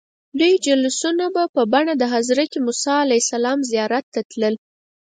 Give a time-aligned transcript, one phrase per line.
[0.39, 1.25] دوی جلوسونه
[1.55, 4.53] په بڼه د حضرت موسى علیه السلام زیارت ته راتلل.